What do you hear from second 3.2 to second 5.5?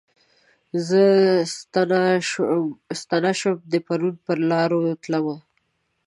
شوم د پرون پرلارو تلمه